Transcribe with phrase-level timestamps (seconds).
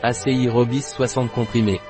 [0.00, 1.80] ACI Robis 60 comprimés.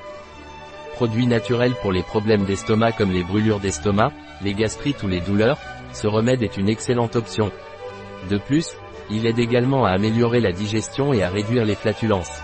[0.95, 5.59] Produit naturel pour les problèmes d'estomac comme les brûlures d'estomac, les gastrites ou les douleurs,
[5.93, 7.53] ce remède est une excellente option.
[8.31, 8.71] De plus,
[9.11, 12.41] il aide également à améliorer la digestion et à réduire les flatulences.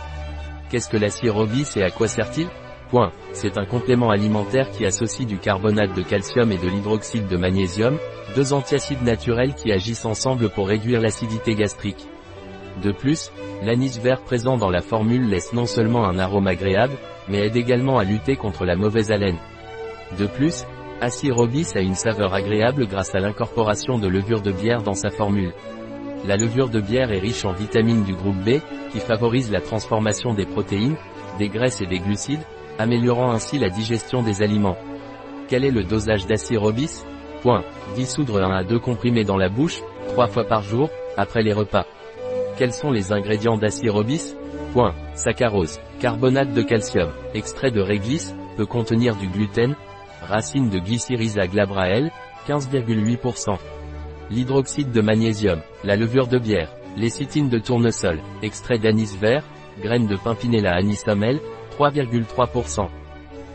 [0.69, 2.49] Qu'est-ce que l'acide Robis et à quoi sert-il?
[2.91, 3.13] Point.
[3.33, 7.97] C'est un complément alimentaire qui associe du carbonate de calcium et de l'hydroxyde de magnésium,
[8.37, 12.07] deux antiacides naturels qui agissent ensemble pour réduire l'acidité gastrique.
[12.83, 13.31] De plus,
[13.63, 16.95] l'anis vert présent dans la formule laisse non seulement un arôme agréable,
[17.29, 19.39] mais aide également à lutter contre la mauvaise haleine.
[20.19, 20.67] De plus,
[21.31, 25.53] Robis a une saveur agréable grâce à l'incorporation de levure de bière dans sa formule.
[26.27, 28.61] La levure de bière est riche en vitamines du groupe B,
[28.91, 30.97] qui favorise la transformation des protéines,
[31.39, 32.45] des graisses et des glucides,
[32.79, 34.79] améliorant ainsi la digestion des aliments.
[35.49, 37.05] Quel est le dosage Robis?
[37.43, 37.65] Point.
[37.95, 41.87] Dissoudre 1 à 2 comprimés dans la bouche, 3 fois par jour, après les repas.
[42.57, 44.37] Quels sont les ingrédients Robis
[44.73, 44.95] Point.
[45.15, 49.75] Saccharose, carbonate de calcium, extrait de réglisse, peut contenir du gluten,
[50.23, 52.11] racine de Glycyrrhiza glabrae,
[52.49, 53.57] 15,8%.
[54.31, 59.45] L'hydroxyde de magnésium, la levure de bière, lécithine de tournesol, extrait d'anis vert,
[59.83, 61.41] graines de Pimpinella anisomel,
[61.79, 62.89] 3,3%.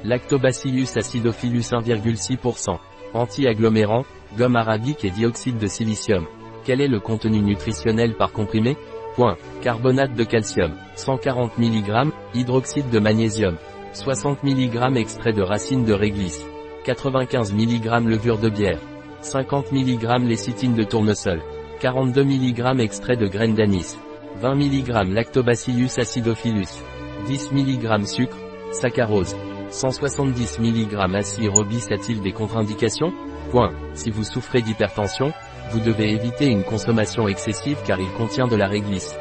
[0.04, 2.78] Lactobacillus acidophilus 1,6%.
[3.14, 4.06] Anti-agglomérant,
[4.38, 6.26] gomme arabique et dioxyde de silicium.
[6.70, 8.78] Quel est le contenu nutritionnel par comprimé.
[9.16, 9.38] Point.
[9.64, 13.56] Carbonate de calcium, 140 mg, hydroxyde de magnésium,
[13.94, 16.46] 60 mg extrait de racine de réglisse,
[16.86, 18.78] 95 mg levure de bière,
[19.22, 21.42] 50 mg lécithine de tournesol,
[21.80, 23.98] 42 mg extrait de graines d'anis,
[24.40, 26.84] 20 mg lactobacillus acidophilus,
[27.26, 28.38] 10 mg sucre,
[28.74, 29.36] saccharose,
[29.72, 31.50] 170 mg acide
[31.92, 33.12] a-t-il des contre-indications.
[33.52, 33.72] Point.
[33.96, 35.34] Si vous souffrez d'hypertension,
[35.72, 39.16] vous devez éviter une consommation excessive car il contient de la réglisse.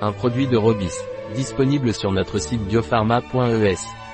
[0.00, 0.92] Un produit de Robis,
[1.34, 4.05] disponible sur notre site biopharma.es.